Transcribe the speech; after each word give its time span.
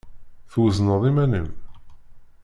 Twezneḍ 0.51 1.03
iman-im? 1.09 1.49